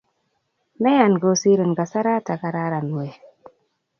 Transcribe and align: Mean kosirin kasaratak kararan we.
Mean 0.85 1.13
kosirin 1.25 1.75
kasaratak 1.79 2.41
kararan 2.45 2.87
we. 2.97 3.07